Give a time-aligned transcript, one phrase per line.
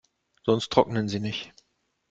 [0.47, 1.53] Sonst trocknen sie nicht.